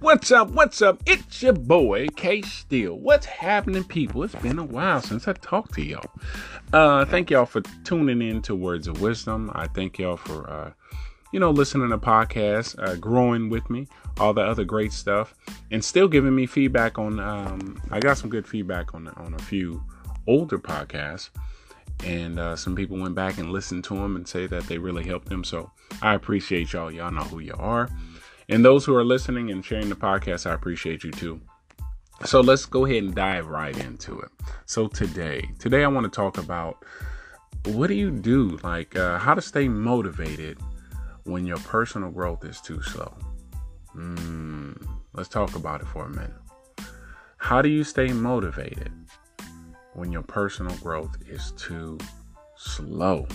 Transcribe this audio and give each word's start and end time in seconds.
What's 0.00 0.32
up? 0.32 0.48
What's 0.52 0.80
up? 0.80 1.02
It's 1.04 1.42
your 1.42 1.52
boy 1.52 2.06
K 2.16 2.40
Steel. 2.40 2.94
What's 2.94 3.26
happening, 3.26 3.84
people? 3.84 4.22
It's 4.22 4.34
been 4.36 4.58
a 4.58 4.64
while 4.64 5.02
since 5.02 5.28
I 5.28 5.34
talked 5.34 5.74
to 5.74 5.82
y'all. 5.82 6.10
Uh, 6.72 7.04
thank 7.04 7.28
y'all 7.30 7.44
for 7.44 7.60
tuning 7.84 8.22
in 8.22 8.40
to 8.42 8.54
Words 8.54 8.88
of 8.88 9.02
Wisdom. 9.02 9.52
I 9.54 9.66
thank 9.66 9.98
y'all 9.98 10.16
for 10.16 10.48
uh, 10.48 10.72
you 11.34 11.38
know 11.38 11.50
listening 11.50 11.90
to 11.90 11.98
podcasts, 11.98 12.82
uh, 12.82 12.96
growing 12.96 13.50
with 13.50 13.68
me, 13.68 13.88
all 14.18 14.32
the 14.32 14.40
other 14.40 14.64
great 14.64 14.94
stuff, 14.94 15.34
and 15.70 15.84
still 15.84 16.08
giving 16.08 16.34
me 16.34 16.46
feedback 16.46 16.98
on. 16.98 17.20
Um, 17.20 17.78
I 17.90 18.00
got 18.00 18.16
some 18.16 18.30
good 18.30 18.48
feedback 18.48 18.94
on 18.94 19.06
on 19.06 19.34
a 19.34 19.42
few 19.42 19.84
older 20.26 20.58
podcasts, 20.58 21.28
and 22.06 22.38
uh, 22.38 22.56
some 22.56 22.74
people 22.74 22.98
went 22.98 23.14
back 23.14 23.36
and 23.36 23.52
listened 23.52 23.84
to 23.84 23.94
them 23.96 24.16
and 24.16 24.26
say 24.26 24.46
that 24.46 24.62
they 24.62 24.78
really 24.78 25.04
helped 25.04 25.28
them. 25.28 25.44
So 25.44 25.70
I 26.00 26.14
appreciate 26.14 26.72
y'all. 26.72 26.90
Y'all 26.90 27.10
know 27.10 27.24
who 27.24 27.40
you 27.40 27.54
are. 27.58 27.90
And 28.50 28.64
those 28.64 28.84
who 28.84 28.96
are 28.96 29.04
listening 29.04 29.52
and 29.52 29.64
sharing 29.64 29.88
the 29.88 29.94
podcast, 29.94 30.44
I 30.44 30.54
appreciate 30.54 31.04
you 31.04 31.12
too. 31.12 31.40
So 32.24 32.40
let's 32.40 32.66
go 32.66 32.84
ahead 32.84 33.04
and 33.04 33.14
dive 33.14 33.46
right 33.46 33.78
into 33.78 34.18
it. 34.18 34.28
So 34.66 34.88
today, 34.88 35.48
today 35.60 35.84
I 35.84 35.86
want 35.86 36.04
to 36.04 36.10
talk 36.10 36.36
about 36.36 36.84
what 37.66 37.86
do 37.86 37.94
you 37.94 38.10
do, 38.10 38.58
like 38.64 38.96
uh, 38.96 39.18
how 39.18 39.34
to 39.34 39.40
stay 39.40 39.68
motivated 39.68 40.58
when 41.24 41.46
your 41.46 41.58
personal 41.58 42.10
growth 42.10 42.44
is 42.44 42.60
too 42.60 42.82
slow. 42.82 43.14
Mm, 43.96 44.84
let's 45.12 45.28
talk 45.28 45.54
about 45.54 45.80
it 45.80 45.86
for 45.86 46.06
a 46.06 46.10
minute. 46.10 46.32
How 47.38 47.62
do 47.62 47.68
you 47.68 47.84
stay 47.84 48.08
motivated 48.08 48.92
when 49.94 50.10
your 50.10 50.22
personal 50.22 50.76
growth 50.78 51.16
is 51.28 51.52
too 51.52 51.98
slow? 52.56 53.28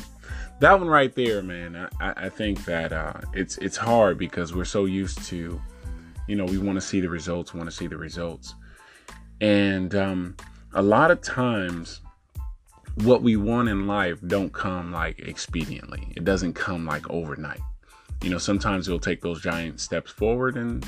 That 0.59 0.79
one 0.79 0.87
right 0.87 1.13
there, 1.13 1.41
man. 1.41 1.89
I, 1.99 2.13
I 2.15 2.29
think 2.29 2.63
that 2.65 2.93
uh, 2.93 3.13
it's 3.33 3.57
it's 3.57 3.77
hard 3.77 4.17
because 4.17 4.55
we're 4.55 4.65
so 4.65 4.85
used 4.85 5.23
to, 5.25 5.61
you 6.27 6.35
know, 6.35 6.45
we 6.45 6.57
want 6.57 6.77
to 6.77 6.81
see 6.81 7.01
the 7.01 7.09
results, 7.09 7.53
want 7.53 7.69
to 7.69 7.75
see 7.75 7.87
the 7.87 7.97
results, 7.97 8.55
and 9.41 9.93
um, 9.95 10.35
a 10.73 10.81
lot 10.81 11.11
of 11.11 11.21
times, 11.21 12.01
what 13.03 13.21
we 13.21 13.35
want 13.35 13.69
in 13.69 13.87
life 13.87 14.19
don't 14.27 14.53
come 14.53 14.91
like 14.91 15.17
expediently. 15.17 16.15
It 16.15 16.23
doesn't 16.23 16.53
come 16.53 16.85
like 16.85 17.09
overnight. 17.09 17.61
You 18.21 18.29
know, 18.29 18.37
sometimes 18.37 18.87
we'll 18.87 18.99
take 18.99 19.21
those 19.21 19.41
giant 19.41 19.81
steps 19.81 20.11
forward, 20.11 20.55
and 20.57 20.85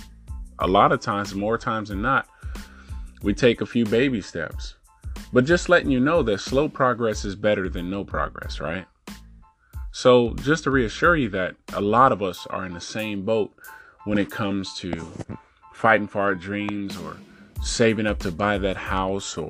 a 0.59 0.67
lot 0.67 0.91
of 0.91 1.01
times, 1.01 1.35
more 1.35 1.57
times 1.57 1.89
than 1.89 2.01
not, 2.01 2.27
we 3.21 3.33
take 3.33 3.61
a 3.61 3.65
few 3.65 3.85
baby 3.85 4.21
steps. 4.21 4.75
But 5.33 5.45
just 5.45 5.67
letting 5.67 5.91
you 5.91 5.99
know 5.99 6.23
that 6.23 6.39
slow 6.39 6.69
progress 6.69 7.25
is 7.25 7.35
better 7.35 7.67
than 7.67 7.89
no 7.89 8.05
progress, 8.05 8.61
right? 8.61 8.85
So, 9.97 10.35
just 10.43 10.65
to 10.65 10.69
reassure 10.69 11.15
you 11.15 11.27
that 11.29 11.55
a 11.73 11.81
lot 11.81 12.11
of 12.11 12.21
us 12.21 12.45
are 12.51 12.67
in 12.67 12.75
the 12.75 12.79
same 12.79 13.25
boat 13.25 13.51
when 14.03 14.19
it 14.19 14.29
comes 14.29 14.75
to 14.75 14.91
fighting 15.73 16.07
for 16.07 16.21
our 16.21 16.35
dreams 16.35 16.95
or 16.97 17.17
saving 17.63 18.05
up 18.05 18.19
to 18.19 18.31
buy 18.31 18.59
that 18.59 18.77
house 18.77 19.39
or 19.39 19.49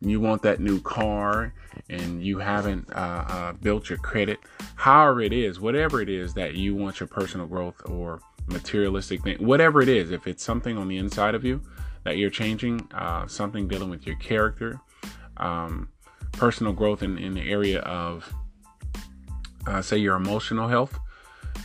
you 0.00 0.20
want 0.20 0.40
that 0.40 0.58
new 0.58 0.80
car 0.80 1.52
and 1.90 2.24
you 2.24 2.38
haven't 2.38 2.90
uh, 2.94 3.26
uh, 3.28 3.52
built 3.52 3.90
your 3.90 3.98
credit, 3.98 4.38
however 4.76 5.20
it 5.20 5.34
is, 5.34 5.60
whatever 5.60 6.00
it 6.00 6.08
is 6.08 6.32
that 6.32 6.54
you 6.54 6.74
want 6.74 6.98
your 6.98 7.06
personal 7.06 7.46
growth 7.46 7.82
or 7.84 8.22
materialistic 8.46 9.22
thing, 9.22 9.36
whatever 9.36 9.82
it 9.82 9.90
is, 9.90 10.12
if 10.12 10.26
it's 10.26 10.42
something 10.42 10.78
on 10.78 10.88
the 10.88 10.96
inside 10.96 11.34
of 11.34 11.44
you 11.44 11.60
that 12.04 12.16
you're 12.16 12.30
changing, 12.30 12.80
uh, 12.94 13.26
something 13.26 13.68
dealing 13.68 13.90
with 13.90 14.06
your 14.06 14.16
character, 14.16 14.80
um, 15.36 15.90
personal 16.32 16.72
growth 16.72 17.02
in, 17.02 17.18
in 17.18 17.34
the 17.34 17.50
area 17.50 17.80
of 17.80 18.32
uh, 19.66 19.82
say 19.82 19.96
your 19.96 20.16
emotional 20.16 20.68
health, 20.68 20.98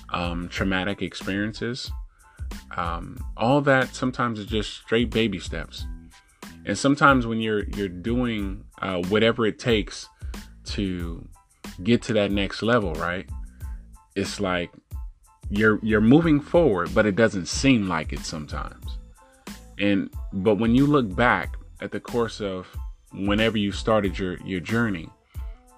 um, 0.09 0.47
traumatic 0.50 1.02
experiences, 1.02 1.92
um, 2.78 3.17
all 3.38 3.61
that 3.61 3.95
sometimes 3.95 4.39
is 4.39 4.45
just 4.45 4.73
straight 4.73 5.10
baby 5.10 5.39
steps. 5.39 5.86
And 6.65 6.77
sometimes 6.77 7.26
when 7.26 7.39
you're 7.39 7.64
you're 7.70 7.88
doing 7.88 8.64
uh, 8.82 9.02
whatever 9.09 9.45
it 9.45 9.59
takes 9.59 10.08
to 10.65 11.27
get 11.83 12.02
to 12.04 12.14
that 12.14 12.32
next 12.32 12.61
level, 12.61 12.93
right? 12.93 13.27
It's 14.15 14.39
like 14.39 14.71
you're 15.49 15.80
you're 15.82 16.02
moving 16.02 16.39
forward, 16.39 16.93
but 16.93 17.05
it 17.05 17.15
doesn't 17.15 17.48
seem 17.48 17.88
like 17.88 18.14
it 18.14 18.20
sometimes. 18.20 18.98
And 19.80 20.09
but 20.33 20.55
when 20.55 20.76
you 20.76 20.86
look 20.86 21.15
back 21.15 21.55
at 21.82 21.92
the 21.92 21.99
course 21.99 22.42
of 22.42 22.67
whenever 23.14 23.58
you 23.58 23.71
started 23.71 24.20
your 24.20 24.38
your 24.45 24.59
journey, 24.59 25.09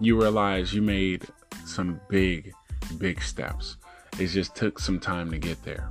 you 0.02 0.20
realize 0.20 0.74
you 0.74 0.82
made 0.82 1.28
some 1.66 2.02
big, 2.10 2.54
big 2.98 3.22
steps. 3.22 3.78
It 4.20 4.28
just 4.28 4.56
took 4.56 4.80
some 4.80 5.00
time 5.00 5.32
to 5.32 5.38
get 5.38 5.64
there. 5.64 5.90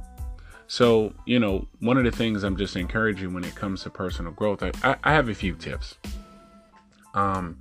So, 0.67 1.15
you 1.25 1.41
know, 1.41 1.67
one 1.81 1.97
of 1.97 2.05
the 2.05 2.11
things 2.11 2.45
I'm 2.45 2.57
just 2.57 2.77
encouraging 2.77 3.33
when 3.33 3.45
it 3.45 3.55
comes 3.55 3.83
to 3.85 3.91
personal 3.91 4.33
growth, 4.33 4.63
I, 4.63 4.97
I 5.03 5.13
have 5.13 5.29
a 5.29 5.35
few 5.35 5.55
tips. 5.55 5.97
Um, 7.15 7.59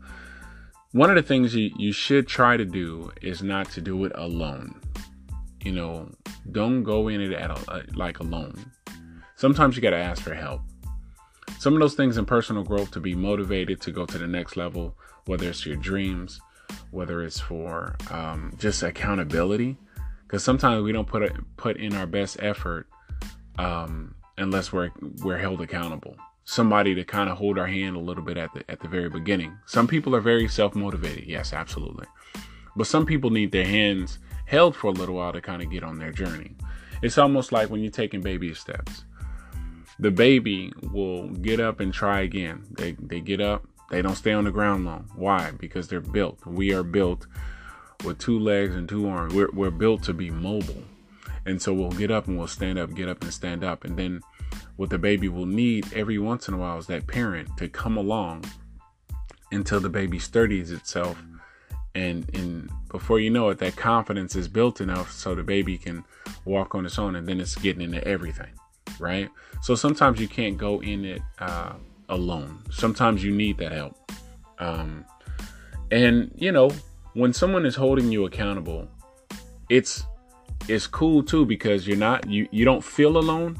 one 0.91 1.09
of 1.09 1.15
the 1.15 1.23
things 1.23 1.55
you, 1.55 1.71
you 1.77 1.91
should 1.91 2.27
try 2.27 2.57
to 2.57 2.65
do 2.65 3.11
is 3.21 3.41
not 3.41 3.69
to 3.71 3.81
do 3.81 4.05
it 4.05 4.11
alone. 4.15 4.79
You 5.61 5.71
know, 5.71 6.11
don't 6.51 6.83
go 6.83 7.07
in 7.07 7.21
it 7.21 7.31
at 7.31 7.51
a, 7.51 7.85
like 7.93 8.19
alone. 8.19 8.71
Sometimes 9.35 9.75
you 9.75 9.81
got 9.81 9.91
to 9.91 9.97
ask 9.97 10.21
for 10.21 10.33
help. 10.33 10.61
Some 11.59 11.73
of 11.73 11.81
those 11.81 11.93
things 11.93 12.15
in 12.15 12.25
personal 12.25 12.63
growth 12.63 12.91
to 12.91 13.01
be 13.01 13.13
motivated 13.13 13.81
to 13.81 13.91
go 13.91 14.05
to 14.05 14.17
the 14.17 14.27
next 14.27 14.55
level, 14.55 14.95
whether 15.25 15.49
it's 15.49 15.65
your 15.65 15.75
dreams, 15.75 16.39
whether 16.91 17.21
it's 17.21 17.41
for 17.41 17.97
um, 18.09 18.53
just 18.57 18.81
accountability, 18.81 19.75
because 20.23 20.41
sometimes 20.41 20.83
we 20.83 20.93
don't 20.93 21.05
put 21.05 21.21
it, 21.21 21.33
put 21.57 21.75
in 21.75 21.93
our 21.95 22.07
best 22.07 22.37
effort 22.39 22.87
um, 23.57 24.15
unless 24.37 24.71
we're 24.71 24.91
we're 25.21 25.37
held 25.37 25.59
accountable. 25.59 26.15
Somebody 26.45 26.95
to 26.95 27.03
kind 27.03 27.29
of 27.29 27.37
hold 27.37 27.59
our 27.59 27.67
hand 27.67 27.97
a 27.97 27.99
little 27.99 28.23
bit 28.23 28.37
at 28.37 28.53
the 28.53 28.63
at 28.71 28.79
the 28.79 28.87
very 28.87 29.09
beginning. 29.09 29.57
Some 29.65 29.85
people 29.85 30.15
are 30.15 30.21
very 30.21 30.47
self 30.47 30.75
motivated, 30.75 31.25
yes, 31.25 31.51
absolutely, 31.51 32.07
but 32.77 32.87
some 32.87 33.05
people 33.05 33.31
need 33.31 33.51
their 33.51 33.65
hands 33.65 34.19
held 34.45 34.77
for 34.77 34.87
a 34.87 34.91
little 34.91 35.15
while 35.15 35.33
to 35.33 35.41
kind 35.41 35.61
of 35.61 35.69
get 35.69 35.83
on 35.83 35.99
their 35.99 36.13
journey. 36.13 36.55
It's 37.01 37.17
almost 37.17 37.51
like 37.51 37.69
when 37.69 37.81
you're 37.81 37.91
taking 37.91 38.21
baby 38.21 38.53
steps. 38.53 39.03
The 39.99 40.11
baby 40.11 40.71
will 40.91 41.27
get 41.29 41.59
up 41.59 41.79
and 41.79 41.93
try 41.93 42.21
again. 42.21 42.63
They 42.71 42.93
they 42.93 43.19
get 43.19 43.41
up, 43.41 43.65
they 43.89 44.01
don't 44.01 44.15
stay 44.15 44.33
on 44.33 44.45
the 44.45 44.51
ground 44.51 44.85
long. 44.85 45.09
Why? 45.15 45.51
Because 45.51 45.87
they're 45.87 45.99
built. 45.99 46.45
We 46.45 46.73
are 46.73 46.83
built 46.83 47.25
with 48.03 48.19
two 48.19 48.39
legs 48.39 48.75
and 48.75 48.87
two 48.87 49.07
arms. 49.07 49.33
We're, 49.33 49.51
we're 49.51 49.71
built 49.71 50.03
to 50.03 50.13
be 50.13 50.29
mobile. 50.29 50.83
And 51.45 51.61
so 51.61 51.73
we'll 51.73 51.91
get 51.91 52.11
up 52.11 52.27
and 52.27 52.37
we'll 52.37 52.47
stand 52.47 52.77
up, 52.77 52.93
get 52.93 53.09
up 53.09 53.21
and 53.23 53.33
stand 53.33 53.63
up. 53.63 53.83
And 53.83 53.97
then 53.97 54.21
what 54.75 54.89
the 54.89 54.99
baby 54.99 55.27
will 55.27 55.45
need 55.45 55.91
every 55.93 56.19
once 56.19 56.47
in 56.47 56.53
a 56.53 56.57
while 56.57 56.77
is 56.77 56.87
that 56.87 57.07
parent 57.07 57.57
to 57.57 57.67
come 57.67 57.97
along 57.97 58.45
until 59.51 59.79
the 59.79 59.89
baby 59.89 60.19
sturdies 60.19 60.71
itself. 60.71 61.21
And, 61.95 62.29
and 62.35 62.69
before 62.91 63.19
you 63.19 63.31
know 63.31 63.49
it, 63.49 63.57
that 63.57 63.75
confidence 63.75 64.35
is 64.35 64.47
built 64.47 64.79
enough 64.79 65.11
so 65.11 65.33
the 65.33 65.43
baby 65.43 65.77
can 65.77 66.05
walk 66.45 66.75
on 66.75 66.85
its 66.85 66.99
own 66.99 67.15
and 67.15 67.27
then 67.27 67.41
it's 67.41 67.55
getting 67.55 67.81
into 67.81 68.07
everything. 68.07 68.51
Right. 68.99 69.29
So 69.61 69.75
sometimes 69.75 70.19
you 70.19 70.27
can't 70.27 70.57
go 70.57 70.81
in 70.81 71.05
it 71.05 71.21
uh, 71.39 71.73
alone. 72.09 72.63
Sometimes 72.71 73.23
you 73.23 73.31
need 73.31 73.57
that 73.57 73.71
help. 73.71 73.97
Um, 74.59 75.05
and 75.91 76.31
you 76.35 76.51
know, 76.51 76.71
when 77.13 77.33
someone 77.33 77.65
is 77.65 77.75
holding 77.75 78.11
you 78.11 78.25
accountable, 78.25 78.87
it's 79.69 80.03
it's 80.67 80.87
cool 80.87 81.23
too 81.23 81.45
because 81.45 81.87
you're 81.87 81.97
not 81.97 82.29
you 82.29 82.47
you 82.51 82.65
don't 82.65 82.83
feel 82.83 83.17
alone. 83.17 83.57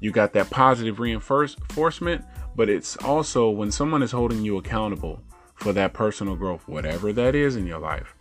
You 0.00 0.10
got 0.10 0.32
that 0.34 0.50
positive 0.50 1.00
reinforcement, 1.00 2.24
but 2.54 2.68
it's 2.68 2.96
also 2.98 3.50
when 3.50 3.72
someone 3.72 4.02
is 4.02 4.12
holding 4.12 4.42
you 4.42 4.58
accountable 4.58 5.22
for 5.54 5.72
that 5.72 5.94
personal 5.94 6.36
growth, 6.36 6.68
whatever 6.68 7.12
that 7.14 7.34
is 7.34 7.56
in 7.56 7.66
your 7.66 7.78
life, 7.78 8.14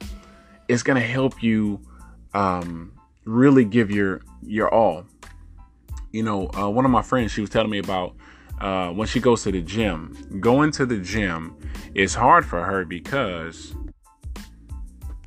it's 0.67 0.83
gonna 0.83 1.01
help 1.01 1.43
you 1.43 1.79
um, 2.33 2.93
really 3.25 3.65
give 3.65 3.91
your 3.91 4.21
your 4.41 4.73
all. 4.73 5.05
You 6.15 6.23
know, 6.23 6.49
uh, 6.57 6.69
one 6.69 6.85
of 6.85 6.91
my 6.91 7.01
friends, 7.01 7.33
she 7.33 7.41
was 7.41 7.49
telling 7.49 7.69
me 7.69 7.79
about 7.79 8.15
uh, 8.61 8.89
when 8.91 9.05
she 9.05 9.19
goes 9.19 9.43
to 9.43 9.51
the 9.51 9.61
gym. 9.61 10.15
Going 10.39 10.71
to 10.71 10.85
the 10.85 10.97
gym 10.97 11.57
is 11.93 12.15
hard 12.15 12.45
for 12.45 12.63
her 12.63 12.85
because 12.85 13.75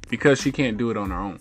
because 0.09 0.41
she 0.41 0.51
can't 0.51 0.79
do 0.79 0.89
it 0.89 0.97
on 0.97 1.11
her 1.11 1.19
own. 1.19 1.41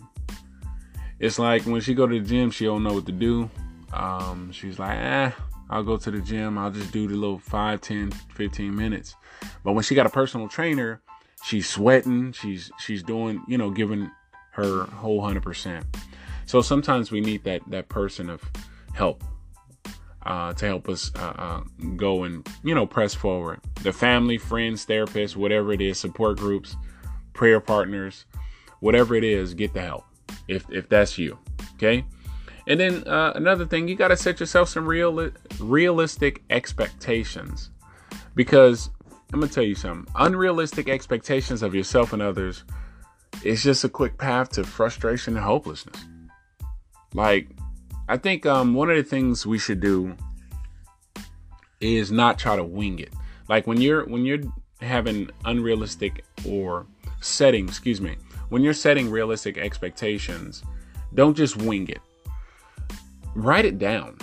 It's 1.22 1.40
like 1.40 1.62
when 1.64 1.80
she 1.80 1.94
go 1.94 2.06
to 2.06 2.20
the 2.20 2.28
gym, 2.28 2.52
she 2.52 2.66
don't 2.66 2.84
know 2.84 2.92
what 2.92 3.06
to 3.06 3.14
do. 3.14 3.50
Um, 3.94 4.52
she's 4.52 4.80
like, 4.80 4.98
eh, 4.98 5.32
I'll 5.70 5.84
go 5.84 5.96
to 5.96 6.12
the 6.12 6.20
gym. 6.20 6.58
I'll 6.58 6.70
just 6.70 6.92
do 6.92 7.08
the 7.08 7.16
little 7.16 7.40
5, 7.40 7.80
10, 7.80 8.12
15 8.12 8.76
minutes. 8.76 9.16
But 9.64 9.72
when 9.72 9.84
she 9.86 9.96
got 9.96 10.06
a 10.06 10.10
personal 10.10 10.50
trainer, 10.50 11.02
she's 11.46 11.70
sweating. 11.70 12.34
She's 12.34 12.70
she's 12.80 13.02
doing, 13.02 13.42
you 13.48 13.58
know, 13.58 13.72
giving 13.72 14.12
her 14.52 14.88
whole 14.88 15.22
hundred 15.22 15.44
percent. 15.44 15.86
So 16.46 16.62
sometimes 16.62 17.12
we 17.12 17.22
need 17.22 17.46
that 17.46 17.62
that 17.70 17.88
person 17.88 18.30
of 18.30 18.44
help 18.94 19.24
uh, 20.28 20.54
to 20.54 20.66
help 20.66 20.90
us 20.90 21.12
uh, 21.16 21.34
uh, 21.38 21.62
go 21.96 22.24
and 22.24 22.48
you 22.64 22.76
know 22.76 22.86
press 22.86 23.16
forward. 23.16 23.62
The 23.82 23.94
family, 23.94 24.38
friends, 24.38 24.86
therapists, 24.86 25.36
whatever 25.36 25.72
it 25.72 25.82
is, 25.82 25.98
support 25.98 26.38
groups, 26.38 26.76
prayer 27.34 27.60
partners, 27.62 28.26
whatever 28.82 29.16
it 29.16 29.24
is, 29.24 29.54
get 29.54 29.74
the 29.74 29.82
help 29.82 30.04
if 30.48 30.70
if 30.70 30.90
that's 30.90 31.18
you. 31.18 31.40
Okay, 31.76 32.04
And 32.68 32.80
then 32.80 33.08
uh, 33.08 33.32
another 33.36 33.66
thing, 33.66 33.88
you 33.88 33.96
got 33.96 34.10
to 34.10 34.18
set 34.18 34.40
yourself 34.40 34.68
some 34.70 34.86
real 34.86 35.32
realistic 35.60 36.44
expectations, 36.50 37.70
because 38.36 38.90
I'm 39.32 39.40
gonna 39.40 39.52
tell 39.52 39.64
you 39.64 39.76
something. 39.76 40.12
Unrealistic 40.16 40.90
expectations 40.90 41.62
of 41.64 41.74
yourself 41.74 42.14
and 42.14 42.22
others 42.22 42.64
is 43.44 43.64
just 43.64 43.84
a 43.84 43.90
quick 43.90 44.18
path 44.18 44.50
to 44.52 44.64
frustration 44.64 45.38
and 45.38 45.46
hopelessness. 45.46 46.04
Like, 47.14 47.50
I 48.10 48.18
think 48.18 48.46
um, 48.46 48.74
one 48.74 48.90
of 48.90 48.96
the 48.96 49.04
things 49.04 49.46
we 49.46 49.60
should 49.60 49.80
do 49.80 50.16
is 51.82 52.12
not 52.12 52.40
try 52.40 52.56
to 52.56 52.64
wing 52.64 53.00
it. 53.00 53.14
Like 53.50 53.68
when 53.68 53.80
you're 53.82 54.06
when 54.06 54.26
you're 54.26 54.42
having 54.82 55.30
unrealistic 55.46 56.24
or 56.48 56.86
setting, 57.22 57.68
excuse 57.68 58.00
me, 58.02 58.16
when 58.50 58.64
you're 58.64 58.74
setting 58.74 59.10
realistic 59.10 59.58
expectations, 59.58 60.64
don't 61.14 61.36
just 61.36 61.58
wing 61.58 61.88
it. 61.90 62.02
Write 63.36 63.66
it 63.66 63.78
down, 63.78 64.18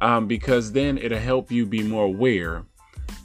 um, 0.00 0.26
because 0.26 0.72
then 0.72 0.98
it'll 0.98 1.18
help 1.18 1.50
you 1.50 1.66
be 1.66 1.82
more 1.82 2.04
aware 2.04 2.64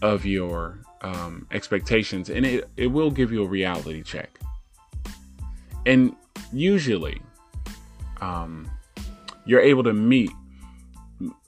of 0.02 0.26
your 0.26 0.80
um, 1.02 1.48
expectations, 1.52 2.30
and 2.30 2.46
it 2.46 2.70
it 2.78 2.88
will 2.88 3.12
give 3.12 3.32
you 3.32 3.44
a 3.44 3.48
reality 3.48 4.04
check. 4.04 4.40
And 5.86 6.16
usually, 6.54 7.22
um, 8.22 8.70
you're 9.50 9.62
able 9.62 9.84
to 9.84 9.94
meet 9.94 10.30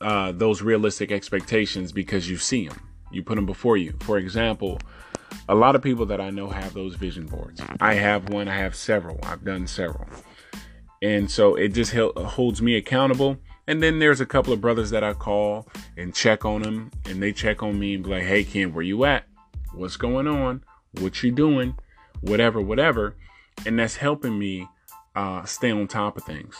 uh, 0.01 0.31
those 0.31 0.63
realistic 0.63 1.11
expectations 1.11 1.91
because 1.91 2.27
you 2.27 2.35
see 2.35 2.67
them. 2.67 2.81
You 3.11 3.21
put 3.21 3.35
them 3.35 3.45
before 3.45 3.77
you. 3.77 3.93
For 3.99 4.17
example, 4.17 4.79
a 5.47 5.53
lot 5.53 5.75
of 5.75 5.83
people 5.83 6.07
that 6.07 6.19
I 6.19 6.31
know 6.31 6.49
have 6.49 6.73
those 6.73 6.95
vision 6.95 7.27
boards. 7.27 7.61
I 7.79 7.93
have 7.93 8.29
one, 8.29 8.47
I 8.47 8.57
have 8.57 8.75
several, 8.75 9.19
I've 9.21 9.45
done 9.45 9.67
several. 9.67 10.07
And 11.03 11.29
so 11.29 11.53
it 11.53 11.75
just 11.75 11.93
holds 11.93 12.59
me 12.59 12.75
accountable. 12.75 13.37
And 13.67 13.83
then 13.83 13.99
there's 13.99 14.19
a 14.19 14.25
couple 14.25 14.51
of 14.51 14.61
brothers 14.61 14.89
that 14.89 15.03
I 15.03 15.13
call 15.13 15.67
and 15.95 16.11
check 16.11 16.43
on 16.43 16.63
them, 16.63 16.89
and 17.05 17.21
they 17.21 17.31
check 17.31 17.61
on 17.61 17.77
me 17.77 17.93
and 17.93 18.03
be 18.03 18.09
like, 18.09 18.23
hey, 18.23 18.43
Ken, 18.43 18.73
where 18.73 18.83
you 18.83 19.05
at? 19.05 19.25
What's 19.75 19.95
going 19.95 20.27
on? 20.27 20.63
What 20.99 21.21
you 21.21 21.31
doing? 21.31 21.77
Whatever, 22.21 22.61
whatever. 22.61 23.15
And 23.63 23.77
that's 23.77 23.97
helping 23.97 24.39
me 24.39 24.67
uh, 25.15 25.45
stay 25.45 25.69
on 25.69 25.87
top 25.87 26.17
of 26.17 26.23
things 26.23 26.55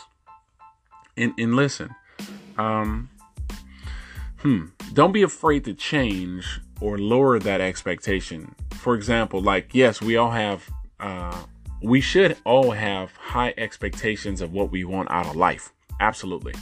and, 1.18 1.34
and 1.38 1.56
listen, 1.56 1.90
um, 2.58 3.10
hmm, 4.40 4.66
don't 4.94 5.12
be 5.12 5.24
afraid 5.24 5.66
to 5.66 5.74
change 5.74 6.62
or 6.80 6.98
lower 6.98 7.40
that 7.40 7.62
expectation. 7.62 8.56
For 8.74 8.96
example, 8.96 9.42
like, 9.42 9.74
yes, 9.74 10.02
we 10.02 10.18
all 10.18 10.32
have, 10.32 10.68
uh, 11.00 11.44
we 11.82 12.02
should 12.02 12.38
all 12.46 12.72
have 12.72 13.16
high 13.18 13.54
expectations 13.58 14.42
of 14.42 14.54
what 14.54 14.72
we 14.72 14.84
want 14.84 15.12
out 15.12 15.28
of 15.28 15.36
life. 15.36 15.72
Absolutely. 16.00 16.54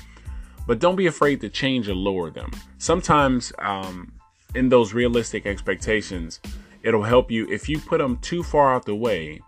But 0.68 0.80
don't 0.80 0.95
be 0.95 1.07
afraid 1.07 1.42
to 1.42 1.50
change 1.50 1.90
or 1.90 1.95
lower 1.95 2.30
them. 2.30 2.52
Sometimes, 2.78 3.52
um, 3.60 4.13
in 4.56 4.69
those 4.69 4.94
realistic 4.94 5.45
expectations, 5.45 6.40
it'll 6.84 7.04
help 7.04 7.31
you 7.31 7.48
if 7.50 7.69
you 7.69 7.80
put 7.80 8.00
them 8.00 8.18
too 8.18 8.44
far 8.44 8.74
out 8.74 8.86
the 8.86 8.95
way. 8.95 9.42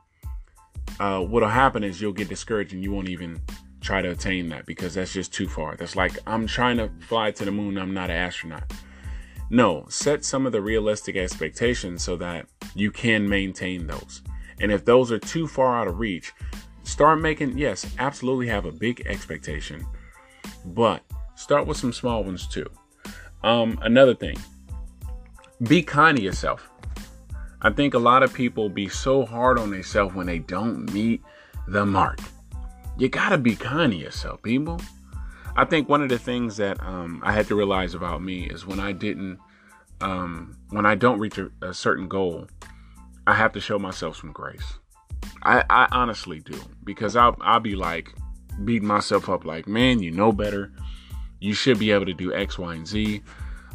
Uh, 1.00 1.22
what'll 1.22 1.50
happen 1.50 1.84
is 1.84 2.02
you'll 2.02 2.12
get 2.12 2.30
discouraged 2.30 2.74
and 2.74 2.84
you 2.84 2.92
won't 2.92 3.10
even 3.10 3.42
try 3.82 4.02
to 4.02 4.12
attain 4.12 4.48
that 4.50 4.66
because 4.66 4.94
that's 4.94 5.12
just 5.12 5.34
too 5.34 5.48
far. 5.48 5.76
That's 5.76 5.96
like 5.96 6.18
I'm 6.26 6.48
trying 6.48 6.78
to 6.78 6.90
fly 7.08 7.32
to 7.32 7.46
the 7.46 7.52
moon, 7.52 7.78
I'm 7.78 7.94
not 7.94 8.10
an 8.10 8.16
astronaut. 8.16 8.72
No, 9.50 9.86
set 9.90 10.24
some 10.24 10.46
of 10.46 10.54
the 10.54 10.62
realistic 10.62 11.18
expectations 11.18 12.04
so 12.04 12.16
that 12.18 12.46
you 12.74 12.92
can 12.92 13.28
maintain 13.28 13.86
those. 13.88 14.22
And 14.62 14.72
if 14.72 14.86
those 14.86 15.12
are 15.12 15.20
too 15.20 15.48
far 15.48 15.78
out 15.78 15.88
of 15.88 16.00
reach, 16.00 16.32
start 16.84 17.20
making, 17.20 17.58
yes, 17.58 17.86
absolutely 18.00 18.48
have 18.48 18.66
a 18.66 18.72
big 18.72 19.02
expectation, 19.08 19.86
but 20.64 21.04
start 21.36 21.68
with 21.68 21.78
some 21.78 21.92
small 21.92 22.24
ones 22.24 22.48
too. 22.48 22.70
Um, 23.44 23.78
another 23.82 24.14
thing, 24.14 24.38
be 25.64 25.82
kind 25.82 26.18
to 26.18 26.24
yourself. 26.24 26.70
I 27.62 27.72
think 27.72 27.94
a 27.94 28.00
lot 28.00 28.24
of 28.24 28.34
people 28.34 28.70
be 28.70 28.88
so 28.88 29.26
hard 29.26 29.60
on 29.60 29.72
themselves 29.72 30.16
when 30.16 30.28
they 30.28 30.40
don't 30.40 30.92
meet 30.94 31.24
the 31.68 31.86
mark 31.86 32.20
you 33.02 33.10
gotta 33.10 33.40
be 33.40 33.56
kind 33.56 33.92
to 33.92 33.98
yourself, 33.98 34.44
people. 34.44 34.80
I 35.56 35.66
think 35.66 35.90
one 35.90 36.04
of 36.04 36.10
the 36.10 36.20
things 36.20 36.58
that 36.58 36.80
um, 36.84 37.20
I 37.26 37.34
had 37.34 37.48
to 37.48 37.56
realize 37.56 37.96
about 37.96 38.22
me 38.22 38.44
is 38.44 38.68
when 38.68 38.80
I 38.80 38.92
didn't, 38.92 39.40
um, 40.02 40.56
when 40.70 40.86
I 40.86 40.94
don't 40.94 41.18
reach 41.18 41.40
a, 41.40 41.50
a, 41.64 41.74
certain 41.74 42.08
goal, 42.08 42.46
I 43.26 43.34
have 43.34 43.54
to 43.54 43.60
show 43.60 43.80
myself 43.80 44.18
some 44.18 44.32
grace. 44.32 44.78
I, 45.42 45.64
I 45.68 45.88
honestly 45.92 46.42
do 46.42 46.54
because 46.84 47.16
I'll, 47.16 47.36
I'll 47.42 47.60
be 47.60 47.76
like 47.76 48.14
beating 48.66 48.88
myself 48.88 49.30
up, 49.30 49.46
like, 49.46 49.68
man, 49.68 50.04
you 50.04 50.12
know 50.12 50.32
better. 50.32 50.72
You 51.40 51.56
should 51.56 51.80
be 51.80 51.90
able 51.90 52.06
to 52.06 52.14
do 52.14 52.32
X, 52.32 52.60
Y, 52.60 52.76
and 52.76 52.88
Z. 52.88 53.24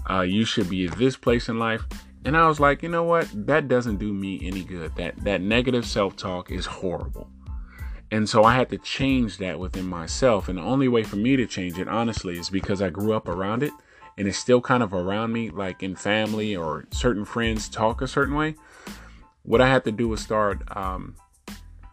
Uh, 0.08 0.20
you 0.20 0.44
should 0.44 0.70
be 0.70 0.87
at 0.87 0.96
this 0.99 1.17
place 1.17 1.49
in 1.49 1.58
life. 1.58 1.82
And 2.25 2.37
I 2.37 2.46
was 2.46 2.61
like, 2.61 2.81
you 2.81 2.88
know 2.88 3.02
what? 3.02 3.29
That 3.34 3.67
doesn't 3.67 3.96
do 3.96 4.12
me 4.12 4.40
any 4.44 4.62
good. 4.62 4.94
That 4.94 5.17
that 5.25 5.40
negative 5.40 5.84
self 5.84 6.14
talk 6.14 6.52
is 6.52 6.64
horrible. 6.64 7.29
And 8.17 8.27
so 8.27 8.45
I 8.45 8.55
had 8.55 8.71
to 8.71 8.79
change 8.79 9.37
that 9.39 9.59
within 9.59 9.87
myself. 9.87 10.49
And 10.49 10.57
the 10.57 10.63
only 10.63 10.89
way 10.89 11.03
for 11.03 11.17
me 11.17 11.37
to 11.37 11.45
change 11.45 11.79
it, 11.79 11.87
honestly, 11.87 12.39
is 12.39 12.49
because 12.49 12.81
I 12.81 12.89
grew 12.89 13.13
up 13.13 13.29
around 13.29 13.63
it 13.63 13.73
and 14.17 14.27
it's 14.27 14.39
still 14.39 14.63
kind 14.63 14.83
of 14.83 14.95
around 14.95 15.35
me, 15.35 15.51
like 15.51 15.83
in 15.83 15.95
family 15.97 16.57
or 16.57 16.87
certain 16.91 17.27
friends 17.27 17.69
talk 17.69 18.01
a 18.01 18.09
certain 18.09 18.35
way. 18.35 18.55
What 19.43 19.61
I 19.61 19.69
had 19.69 19.85
to 19.85 19.93
do 19.93 20.09
was 20.09 20.23
start 20.23 20.63
um, 20.75 21.17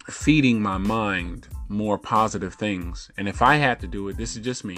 feeding 0.09 0.61
my 0.61 0.77
mind 0.77 1.49
more 1.67 1.97
positive 1.97 2.53
things. 2.53 3.11
And 3.17 3.27
if 3.27 3.41
I 3.41 3.57
had 3.57 3.81
to 3.81 3.87
do 3.87 4.07
it, 4.07 4.15
this 4.15 4.37
is 4.37 4.45
just 4.45 4.63
me, 4.63 4.77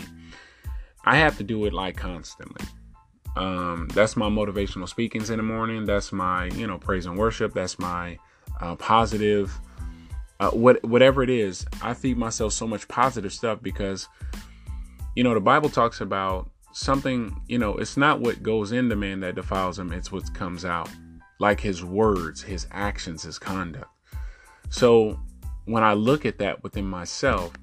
I 1.04 1.18
have 1.18 1.38
to 1.38 1.44
do 1.44 1.64
it 1.66 1.74
like 1.74 1.96
constantly. 1.96 2.66
Um, 3.36 3.88
that's 3.94 4.16
my 4.16 4.30
motivational 4.30 4.90
speakings 4.90 5.30
in 5.30 5.38
the 5.38 5.44
morning. 5.44 5.86
That's 5.86 6.12
my, 6.12 6.46
you 6.46 6.66
know, 6.66 6.80
praise 6.80 7.06
and 7.06 7.20
worship. 7.20 7.54
That's 7.54 7.78
my 7.78 8.18
uh, 8.60 8.76
positive 8.78 9.60
uh, 10.40 10.52
what 10.52 10.84
whatever 10.84 11.24
it 11.24 11.30
is, 11.30 11.66
I 11.82 11.94
feed 11.94 12.18
myself 12.18 12.54
so 12.54 12.68
much 12.68 12.88
positive 12.88 13.32
stuff 13.32 13.62
because, 13.62 14.08
you 15.16 15.24
know, 15.24 15.34
the 15.34 15.40
Bible 15.40 15.70
talks 15.70 16.02
about 16.02 16.50
something. 16.74 17.42
You 17.48 17.58
know, 17.58 17.76
it's 17.76 17.98
not 17.98 18.20
what 18.20 18.44
goes 18.44 18.72
into 18.72 18.96
man 18.96 19.22
that 19.22 19.36
defiles 19.36 19.80
him; 19.80 19.92
it's 19.94 20.12
what 20.12 20.34
comes 20.34 20.66
out, 20.66 20.90
like 21.40 21.60
his 21.60 21.84
words, 21.84 22.42
his 22.42 22.68
actions, 22.72 23.24
his 23.24 23.40
conduct. 23.40 23.90
So 24.70 25.20
when 25.66 25.84
I 25.84 25.94
look 25.94 26.26
at 26.26 26.38
that 26.40 26.64
within 26.64 26.86
myself, 26.86 27.54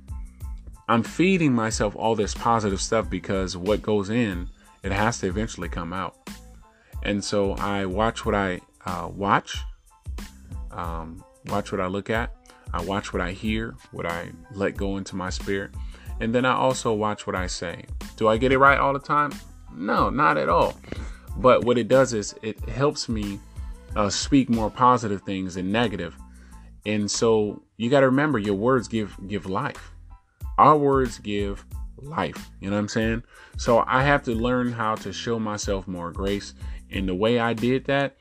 I'm 0.89 1.03
feeding 1.03 1.53
myself 1.53 1.95
all 1.97 2.15
this 2.15 2.35
positive 2.35 2.81
stuff 2.81 3.09
because 3.09 3.57
what 3.57 3.83
goes 3.83 4.11
in, 4.11 4.49
it 4.83 4.93
has 4.93 5.19
to 5.21 5.27
eventually 5.27 5.69
come 5.69 5.93
out. 5.93 6.17
And 7.03 7.23
so 7.23 7.53
I 7.55 7.87
watch 7.87 8.25
what 8.25 8.35
I 8.35 8.61
uh, 8.85 9.09
watch, 9.13 9.59
um, 10.71 11.25
watch 11.47 11.73
what 11.73 11.81
I 11.81 11.87
look 11.87 12.11
at, 12.11 12.33
I 12.73 12.83
watch 12.83 13.13
what 13.13 13.21
I 13.21 13.33
hear, 13.33 13.75
what 13.91 14.07
I 14.07 14.31
let 14.53 14.77
go 14.77 14.97
into 14.97 15.17
my 15.17 15.31
spirit, 15.31 15.73
and 16.21 16.35
then 16.35 16.45
I 16.45 16.55
also 16.55 16.93
watch 16.93 17.27
what 17.27 17.37
I 17.37 17.47
say. 17.47 17.85
Do 18.17 18.29
I 18.29 18.37
get 18.37 18.53
it 18.53 18.59
right 18.59 18.79
all 18.79 18.93
the 18.93 18.99
time? 18.99 19.33
No, 19.75 20.11
not 20.11 20.37
at 20.37 20.49
all. 20.49 20.79
But 21.37 21.65
what 21.65 21.79
it 21.79 21.89
does 21.89 22.13
is 22.13 22.35
it 22.43 22.61
helps 22.69 23.09
me 23.09 23.41
uh, 23.97 24.11
speak 24.11 24.49
more 24.49 24.71
positive 24.71 25.23
things 25.23 25.55
than 25.55 25.73
negative. 25.73 26.17
And 26.87 27.11
so 27.11 27.63
you 27.77 27.91
got 27.91 28.01
to 28.01 28.07
remember 28.07 28.39
your 28.39 28.55
words 28.55 28.89
give 28.89 29.17
give 29.29 29.47
life. 29.47 29.93
Our 30.59 30.77
words 30.77 31.19
give 31.19 31.65
life. 31.97 32.51
You 32.61 32.71
know 32.71 32.77
what 32.77 32.83
I'm 32.83 32.89
saying? 32.89 33.23
So 33.57 33.85
I 33.87 34.03
have 34.03 34.23
to 34.25 34.33
learn 34.33 34.73
how 34.73 34.97
to 34.97 35.13
show 35.13 35.39
myself 35.39 35.87
more 35.87 36.11
grace. 36.11 36.55
And 36.91 37.09
the 37.09 37.15
way 37.15 37.39
I 37.39 37.55
did 37.55 37.85
that 37.87 38.17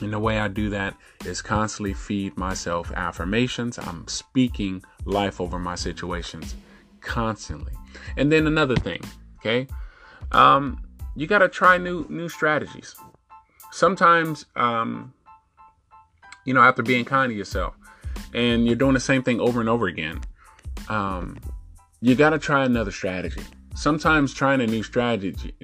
and 0.00 0.12
the 0.12 0.18
way 0.18 0.38
I 0.38 0.48
do 0.48 0.70
that 0.70 0.94
is 1.24 1.42
constantly 1.42 1.94
feed 1.94 2.36
myself 2.36 2.92
affirmations. 2.92 3.78
I'm 3.78 4.06
speaking 4.08 4.82
life 5.04 5.40
over 5.40 5.58
my 5.58 5.74
situations 5.74 6.54
constantly. 7.00 7.72
And 8.16 8.30
then 8.30 8.46
another 8.46 8.76
thing, 8.76 9.00
okay? 9.38 9.66
Um, 10.32 10.82
you 11.16 11.26
got 11.26 11.38
to 11.38 11.48
try 11.48 11.78
new 11.78 12.06
new 12.08 12.28
strategies. 12.28 12.94
Sometimes 13.70 14.46
um, 14.56 15.12
you 16.44 16.54
know, 16.54 16.60
after 16.60 16.82
being 16.82 17.04
kind 17.04 17.30
to 17.30 17.36
yourself 17.36 17.74
and 18.32 18.66
you're 18.66 18.76
doing 18.76 18.94
the 18.94 19.00
same 19.00 19.22
thing 19.22 19.40
over 19.40 19.60
and 19.60 19.68
over 19.68 19.86
again, 19.86 20.20
um, 20.88 21.38
you 22.00 22.14
got 22.14 22.30
to 22.30 22.38
try 22.38 22.64
another 22.64 22.90
strategy 22.90 23.42
sometimes 23.74 24.32
trying 24.32 24.60
a 24.60 24.66
new 24.66 24.82
strategy 24.82 25.54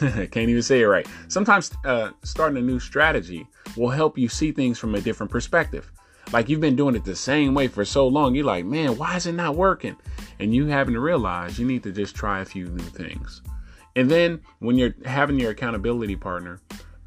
I 0.00 0.26
can't 0.30 0.48
even 0.48 0.62
say 0.62 0.82
it 0.82 0.86
right. 0.86 1.06
Sometimes 1.28 1.70
uh, 1.84 2.10
starting 2.22 2.58
a 2.58 2.62
new 2.62 2.80
strategy 2.80 3.46
will 3.76 3.90
help 3.90 4.16
you 4.16 4.28
see 4.28 4.52
things 4.52 4.78
from 4.78 4.94
a 4.94 5.00
different 5.00 5.30
perspective. 5.30 5.90
Like 6.32 6.48
you've 6.48 6.60
been 6.60 6.76
doing 6.76 6.94
it 6.94 7.04
the 7.04 7.16
same 7.16 7.54
way 7.54 7.66
for 7.66 7.84
so 7.84 8.06
long 8.06 8.34
you're 8.34 8.44
like 8.44 8.64
man 8.64 8.96
why 8.96 9.16
is 9.16 9.26
it 9.26 9.32
not 9.32 9.56
working? 9.56 9.96
And 10.38 10.54
you 10.54 10.66
haven't 10.66 10.96
realized 10.96 11.58
you 11.58 11.66
need 11.66 11.82
to 11.82 11.92
just 11.92 12.14
try 12.14 12.40
a 12.40 12.44
few 12.44 12.66
new 12.66 12.84
things. 12.84 13.42
And 13.96 14.08
then 14.08 14.40
when 14.60 14.78
you're 14.78 14.94
having 15.04 15.38
your 15.38 15.50
accountability 15.50 16.16
partner 16.16 16.60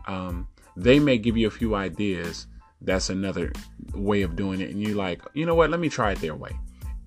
um, 0.08 0.48
they 0.76 1.00
may 1.00 1.18
give 1.18 1.38
you 1.38 1.48
a 1.48 1.52
few 1.52 1.76
ideas 1.76 2.48
that's 2.82 3.10
another 3.10 3.54
way 3.94 4.24
of 4.24 4.36
doing 4.36 4.60
it 4.60 4.72
and 4.72 4.82
you're 4.82 4.98
like 4.98 5.22
you 5.34 5.46
know 5.46 5.56
what? 5.56 5.70
Let 5.70 5.80
me 5.80 5.90
try 5.90 6.12
it 6.12 6.20
their 6.20 6.36
way 6.36 6.52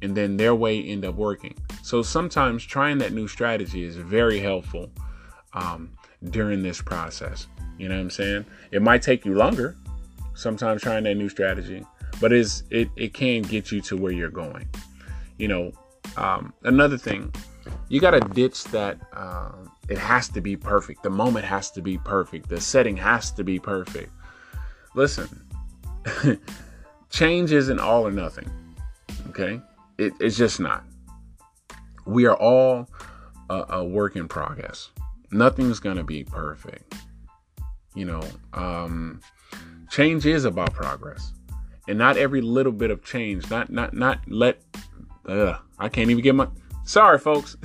and 0.02 0.16
then 0.16 0.36
their 0.36 0.54
way 0.54 0.82
end 0.82 1.04
up 1.04 1.14
working. 1.14 1.54
So 1.82 2.02
sometimes 2.02 2.64
trying 2.64 2.98
that 2.98 3.12
new 3.12 3.28
strategy 3.28 3.84
is 3.84 3.96
very 3.96 4.38
helpful 4.38 4.90
um, 5.54 5.90
during 6.30 6.62
this 6.62 6.80
process. 6.80 7.46
You 7.78 7.88
know 7.88 7.96
what 7.96 8.02
I'm 8.02 8.10
saying? 8.10 8.46
It 8.70 8.82
might 8.82 9.02
take 9.02 9.24
you 9.24 9.34
longer 9.34 9.76
sometimes 10.36 10.82
trying 10.82 11.04
that 11.04 11.16
new 11.16 11.28
strategy, 11.28 11.84
but 12.20 12.32
is 12.32 12.62
it 12.70 12.88
it 12.96 13.14
can 13.14 13.42
get 13.42 13.72
you 13.72 13.80
to 13.82 13.96
where 13.96 14.12
you're 14.12 14.30
going. 14.30 14.68
You 15.38 15.48
know, 15.48 15.72
um, 16.16 16.52
another 16.62 16.96
thing, 16.96 17.32
you 17.88 18.00
got 18.00 18.12
to 18.12 18.20
ditch 18.20 18.64
that. 18.64 18.98
Uh, 19.12 19.52
it 19.88 19.98
has 19.98 20.28
to 20.30 20.40
be 20.40 20.56
perfect. 20.56 21.02
The 21.02 21.10
moment 21.10 21.44
has 21.44 21.70
to 21.72 21.82
be 21.82 21.96
perfect. 21.98 22.48
The 22.48 22.60
setting 22.60 22.96
has 22.96 23.30
to 23.32 23.44
be 23.44 23.58
perfect. 23.58 24.10
Listen, 24.94 25.28
change 27.10 27.52
isn't 27.52 27.78
all 27.78 28.06
or 28.06 28.10
nothing. 28.10 28.50
Okay, 29.28 29.60
it, 29.98 30.12
it's 30.20 30.36
just 30.36 30.60
not. 30.60 30.84
We 32.04 32.26
are 32.26 32.36
all 32.36 32.88
a, 33.50 33.64
a 33.70 33.84
work 33.84 34.16
in 34.16 34.28
progress. 34.28 34.90
Nothing's 35.30 35.80
gonna 35.80 36.04
be 36.04 36.24
perfect. 36.24 36.94
You 37.94 38.04
know, 38.04 38.22
um, 38.52 39.20
change 39.90 40.26
is 40.26 40.44
about 40.44 40.72
progress, 40.72 41.32
and 41.88 41.98
not 41.98 42.16
every 42.16 42.40
little 42.40 42.72
bit 42.72 42.90
of 42.90 43.02
change. 43.04 43.50
Not 43.50 43.70
not 43.70 43.94
not 43.94 44.20
let. 44.28 44.60
Uh, 45.26 45.58
I 45.78 45.88
can't 45.88 46.10
even 46.10 46.22
get 46.22 46.34
my. 46.34 46.48
Sorry, 46.84 47.18
folks. 47.18 47.56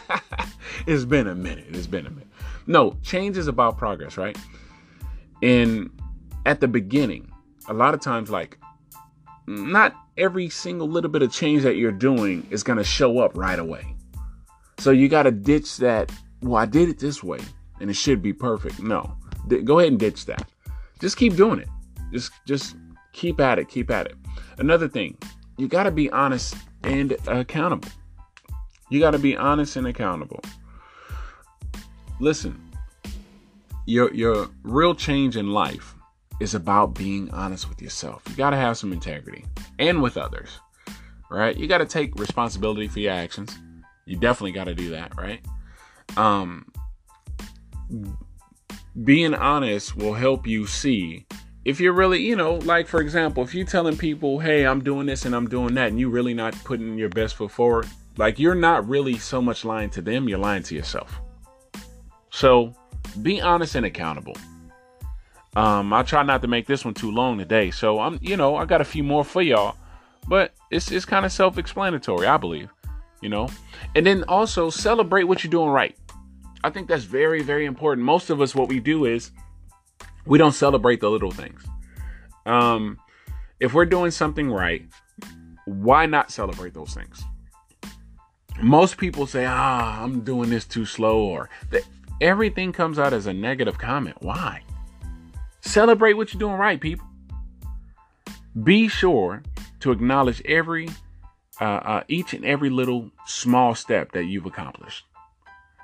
it's 0.86 1.04
been 1.04 1.26
a 1.26 1.34
minute. 1.34 1.66
It's 1.68 1.86
been 1.86 2.06
a 2.06 2.10
minute. 2.10 2.28
No, 2.66 2.96
change 3.02 3.36
is 3.36 3.46
about 3.46 3.76
progress, 3.76 4.16
right? 4.16 4.38
And 5.42 5.90
at 6.46 6.60
the 6.60 6.68
beginning, 6.68 7.30
a 7.68 7.74
lot 7.74 7.92
of 7.92 8.00
times, 8.00 8.30
like, 8.30 8.58
not 9.46 9.94
every 10.16 10.48
single 10.48 10.88
little 10.88 11.10
bit 11.10 11.22
of 11.22 11.32
change 11.32 11.62
that 11.62 11.76
you're 11.76 11.92
doing 11.92 12.46
is 12.50 12.62
going 12.62 12.78
to 12.78 12.84
show 12.84 13.18
up 13.18 13.36
right 13.36 13.58
away. 13.58 13.94
So 14.78 14.90
you 14.90 15.08
got 15.08 15.24
to 15.24 15.30
ditch 15.30 15.78
that, 15.78 16.12
well, 16.42 16.56
I 16.56 16.66
did 16.66 16.88
it 16.88 16.98
this 16.98 17.22
way 17.22 17.40
and 17.80 17.90
it 17.90 17.94
should 17.94 18.22
be 18.22 18.32
perfect. 18.32 18.82
No, 18.82 19.16
go 19.64 19.78
ahead 19.78 19.92
and 19.92 20.00
ditch 20.00 20.26
that. 20.26 20.48
Just 21.00 21.16
keep 21.16 21.36
doing 21.36 21.60
it. 21.60 21.68
Just, 22.12 22.32
just 22.46 22.76
keep 23.12 23.40
at 23.40 23.58
it. 23.58 23.68
Keep 23.68 23.90
at 23.90 24.06
it. 24.06 24.14
Another 24.58 24.88
thing, 24.88 25.16
you 25.56 25.68
got 25.68 25.84
to 25.84 25.90
be 25.90 26.10
honest 26.10 26.56
and 26.82 27.16
accountable. 27.26 27.88
You 28.90 29.00
got 29.00 29.12
to 29.12 29.18
be 29.18 29.36
honest 29.36 29.76
and 29.76 29.86
accountable. 29.86 30.40
Listen, 32.20 32.60
your 33.86 34.12
your 34.14 34.48
real 34.62 34.94
change 34.94 35.36
in 35.36 35.50
life 35.50 35.94
is 36.40 36.54
about 36.54 36.94
being 36.94 37.30
honest 37.30 37.68
with 37.68 37.80
yourself. 37.80 38.22
You 38.28 38.36
got 38.36 38.50
to 38.50 38.56
have 38.56 38.76
some 38.76 38.92
integrity 38.92 39.44
and 39.78 40.02
with 40.02 40.16
others. 40.16 40.60
Right? 41.30 41.56
You 41.56 41.66
got 41.66 41.78
to 41.78 41.86
take 41.86 42.14
responsibility 42.16 42.86
for 42.86 43.00
your 43.00 43.12
actions. 43.12 43.58
You 44.06 44.16
definitely 44.16 44.52
got 44.52 44.64
to 44.64 44.74
do 44.74 44.90
that, 44.90 45.16
right? 45.16 45.40
Um 46.16 46.70
being 49.02 49.34
honest 49.34 49.96
will 49.96 50.14
help 50.14 50.46
you 50.46 50.66
see 50.66 51.26
if 51.64 51.80
you're 51.80 51.94
really, 51.94 52.22
you 52.22 52.36
know, 52.36 52.56
like 52.56 52.86
for 52.86 53.00
example, 53.00 53.42
if 53.42 53.54
you're 53.54 53.66
telling 53.66 53.96
people, 53.96 54.38
"Hey, 54.38 54.66
I'm 54.66 54.82
doing 54.82 55.06
this 55.06 55.24
and 55.24 55.34
I'm 55.34 55.48
doing 55.48 55.74
that," 55.74 55.88
and 55.88 55.98
you're 55.98 56.10
really 56.10 56.34
not 56.34 56.54
putting 56.64 56.98
your 56.98 57.08
best 57.08 57.36
foot 57.36 57.50
forward, 57.50 57.86
like 58.18 58.38
you're 58.38 58.54
not 58.54 58.86
really 58.88 59.18
so 59.18 59.40
much 59.40 59.64
lying 59.64 59.90
to 59.90 60.02
them, 60.02 60.28
you're 60.28 60.38
lying 60.38 60.62
to 60.64 60.74
yourself. 60.74 61.20
So, 62.30 62.74
be 63.22 63.40
honest 63.40 63.74
and 63.76 63.86
accountable. 63.86 64.36
Um, 65.56 65.92
I'll 65.92 66.04
try 66.04 66.22
not 66.22 66.42
to 66.42 66.48
make 66.48 66.66
this 66.66 66.84
one 66.84 66.94
too 66.94 67.10
long 67.10 67.38
today. 67.38 67.70
So 67.70 68.00
I'm, 68.00 68.18
you 68.20 68.36
know, 68.36 68.56
I 68.56 68.64
got 68.64 68.80
a 68.80 68.84
few 68.84 69.04
more 69.04 69.24
for 69.24 69.42
y'all, 69.42 69.76
but 70.26 70.52
it's 70.70 70.90
it's 70.90 71.04
kind 71.04 71.24
of 71.24 71.32
self-explanatory, 71.32 72.26
I 72.26 72.36
believe. 72.36 72.70
You 73.22 73.30
know, 73.30 73.48
and 73.94 74.06
then 74.06 74.24
also 74.24 74.68
celebrate 74.68 75.24
what 75.24 75.42
you're 75.42 75.50
doing 75.50 75.70
right. 75.70 75.96
I 76.62 76.70
think 76.70 76.88
that's 76.88 77.04
very, 77.04 77.42
very 77.42 77.64
important. 77.64 78.04
Most 78.04 78.28
of 78.28 78.40
us, 78.40 78.54
what 78.54 78.68
we 78.68 78.80
do 78.80 79.06
is 79.06 79.30
we 80.26 80.36
don't 80.36 80.52
celebrate 80.52 81.00
the 81.00 81.10
little 81.10 81.30
things. 81.30 81.64
Um, 82.44 82.98
if 83.60 83.72
we're 83.72 83.86
doing 83.86 84.10
something 84.10 84.50
right, 84.50 84.82
why 85.64 86.04
not 86.04 86.30
celebrate 86.30 86.74
those 86.74 86.92
things? 86.92 87.22
Most 88.60 88.98
people 88.98 89.26
say, 89.26 89.46
"Ah, 89.46 90.02
I'm 90.02 90.20
doing 90.20 90.50
this 90.50 90.66
too 90.66 90.84
slow," 90.84 91.22
or 91.22 91.48
everything 92.20 92.72
comes 92.72 92.98
out 92.98 93.12
as 93.12 93.26
a 93.26 93.32
negative 93.32 93.78
comment. 93.78 94.16
Why? 94.20 94.62
Celebrate 95.64 96.12
what 96.12 96.32
you're 96.32 96.38
doing 96.38 96.56
right, 96.56 96.80
people. 96.80 97.06
Be 98.62 98.86
sure 98.86 99.42
to 99.80 99.90
acknowledge 99.90 100.40
every, 100.44 100.88
uh, 101.60 101.64
uh, 101.64 102.02
each 102.06 102.34
and 102.34 102.44
every 102.44 102.70
little 102.70 103.10
small 103.26 103.74
step 103.74 104.12
that 104.12 104.24
you've 104.24 104.46
accomplished, 104.46 105.04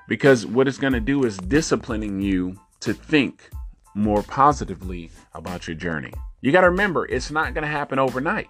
because 0.07 0.47
what 0.47 0.69
it's 0.69 0.79
going 0.79 0.93
to 0.93 1.01
do 1.01 1.25
is 1.25 1.37
disciplining 1.39 2.21
you 2.21 2.57
to 2.81 2.95
think 2.95 3.51
more 3.95 4.23
positively 4.23 5.11
about 5.35 5.67
your 5.67 5.75
journey. 5.75 6.13
You 6.43 6.53
got 6.53 6.61
to 6.61 6.71
remember, 6.71 7.07
it's 7.07 7.31
not 7.31 7.55
going 7.55 7.63
to 7.63 7.69
happen 7.69 7.99
overnight. 7.99 8.49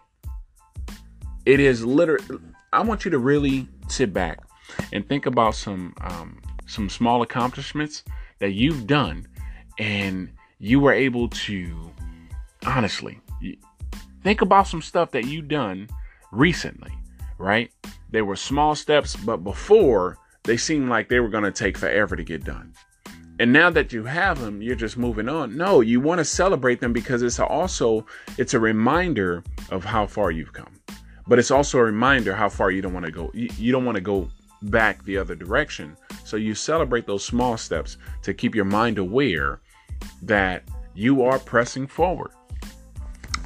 It 1.46 1.60
is 1.60 1.84
literally. 1.84 2.38
I 2.72 2.82
want 2.82 3.04
you 3.04 3.10
to 3.12 3.18
really 3.18 3.66
sit 3.88 4.12
back 4.12 4.40
and 4.92 5.08
think 5.08 5.26
about 5.26 5.54
some 5.54 5.94
um, 6.02 6.40
some 6.66 6.88
small 6.88 7.22
accomplishments 7.22 8.04
that 8.40 8.50
you've 8.50 8.86
done, 8.86 9.26
and 9.78 10.30
you 10.60 10.78
were 10.78 10.92
able 10.92 11.28
to 11.28 11.90
honestly 12.66 13.18
think 14.22 14.42
about 14.42 14.68
some 14.68 14.82
stuff 14.82 15.10
that 15.12 15.24
you've 15.24 15.48
done 15.48 15.88
recently, 16.30 16.92
right? 17.38 17.72
They 18.10 18.22
were 18.22 18.36
small 18.36 18.74
steps, 18.74 19.16
but 19.16 19.38
before 19.38 20.18
they 20.44 20.58
seemed 20.58 20.90
like 20.90 21.08
they 21.08 21.20
were 21.20 21.28
going 21.28 21.44
to 21.44 21.50
take 21.50 21.78
forever 21.78 22.14
to 22.14 22.22
get 22.22 22.44
done. 22.44 22.74
And 23.38 23.54
now 23.54 23.70
that 23.70 23.90
you 23.94 24.04
have 24.04 24.38
them, 24.38 24.60
you're 24.60 24.76
just 24.76 24.98
moving 24.98 25.28
on. 25.28 25.56
No, 25.56 25.80
you 25.80 25.98
want 25.98 26.18
to 26.18 26.26
celebrate 26.26 26.78
them 26.80 26.92
because 26.92 27.22
it's 27.22 27.40
also 27.40 28.04
it's 28.36 28.52
a 28.52 28.60
reminder 28.60 29.42
of 29.70 29.82
how 29.82 30.06
far 30.06 30.30
you've 30.30 30.52
come. 30.52 30.78
But 31.26 31.38
it's 31.38 31.50
also 31.50 31.78
a 31.78 31.84
reminder 31.84 32.34
how 32.34 32.50
far 32.50 32.70
you 32.70 32.82
don't 32.82 32.92
want 32.92 33.06
to 33.06 33.12
go. 33.12 33.30
You, 33.32 33.72
don't 33.72 33.86
want 33.86 33.94
to 33.94 34.02
go 34.02 34.28
back 34.62 35.02
the 35.04 35.16
other 35.16 35.34
direction. 35.34 35.96
So 36.24 36.36
you 36.36 36.54
celebrate 36.54 37.06
those 37.06 37.24
small 37.24 37.56
steps 37.56 37.96
to 38.22 38.34
keep 38.34 38.54
your 38.54 38.66
mind 38.66 38.98
aware 38.98 39.60
that 40.22 40.64
you 40.94 41.22
are 41.22 41.38
pressing 41.38 41.86
forward. 41.86 42.30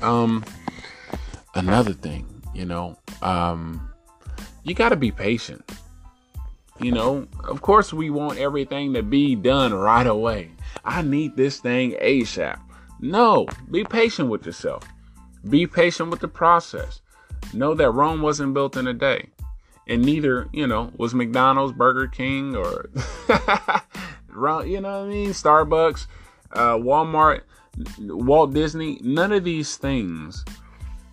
Um, 0.02 0.44
another 1.54 1.92
thing, 1.92 2.42
you 2.54 2.64
know, 2.64 2.98
um, 3.22 3.88
you 4.64 4.74
got 4.74 4.90
to 4.90 4.96
be 4.96 5.10
patient. 5.10 5.62
You 6.80 6.92
know, 6.92 7.28
of 7.44 7.62
course, 7.62 7.92
we 7.92 8.10
want 8.10 8.38
everything 8.38 8.94
to 8.94 9.02
be 9.02 9.36
done 9.36 9.72
right 9.72 10.06
away. 10.06 10.50
I 10.84 11.02
need 11.02 11.36
this 11.36 11.60
thing 11.60 11.92
ASAP. 11.92 12.60
No, 13.00 13.46
be 13.70 13.84
patient 13.84 14.28
with 14.28 14.44
yourself. 14.44 14.84
Be 15.48 15.66
patient 15.66 16.10
with 16.10 16.20
the 16.20 16.28
process. 16.28 17.00
Know 17.52 17.74
that 17.74 17.90
Rome 17.90 18.22
wasn't 18.22 18.54
built 18.54 18.76
in 18.76 18.88
a 18.88 18.94
day. 18.94 19.28
And 19.86 20.02
neither, 20.02 20.48
you 20.52 20.66
know, 20.66 20.90
was 20.96 21.14
McDonald's, 21.14 21.74
Burger 21.74 22.08
King, 22.08 22.56
or, 22.56 22.90
you 24.66 24.80
know 24.80 25.00
what 25.00 25.06
I 25.06 25.06
mean? 25.06 25.30
Starbucks 25.30 26.06
uh, 26.54 26.76
Walmart, 26.76 27.42
Walt 27.98 28.54
Disney, 28.54 28.98
none 29.02 29.32
of 29.32 29.44
these 29.44 29.76
things 29.76 30.44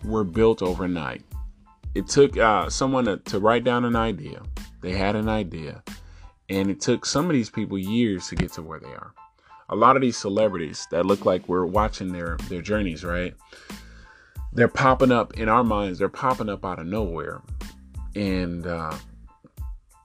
were 0.04 0.24
built 0.24 0.62
overnight. 0.62 1.22
It 1.94 2.08
took 2.08 2.36
uh, 2.38 2.70
someone 2.70 3.04
to, 3.04 3.16
to 3.18 3.38
write 3.38 3.64
down 3.64 3.84
an 3.84 3.96
idea. 3.96 4.42
They 4.80 4.92
had 4.92 5.16
an 5.16 5.28
idea. 5.28 5.82
And 6.48 6.70
it 6.70 6.80
took 6.80 7.06
some 7.06 7.26
of 7.26 7.32
these 7.32 7.50
people 7.50 7.78
years 7.78 8.28
to 8.28 8.34
get 8.34 8.52
to 8.52 8.62
where 8.62 8.80
they 8.80 8.88
are. 8.88 9.12
A 9.68 9.76
lot 9.76 9.96
of 9.96 10.02
these 10.02 10.16
celebrities 10.16 10.86
that 10.90 11.06
look 11.06 11.24
like 11.24 11.48
we're 11.48 11.66
watching 11.66 12.12
their, 12.12 12.36
their 12.48 12.62
journeys, 12.62 13.04
right? 13.04 13.34
They're 14.52 14.68
popping 14.68 15.12
up 15.12 15.38
in 15.38 15.48
our 15.48 15.64
minds, 15.64 15.98
they're 15.98 16.08
popping 16.08 16.48
up 16.48 16.64
out 16.64 16.78
of 16.78 16.86
nowhere. 16.86 17.40
And 18.14 18.66
uh, 18.66 18.94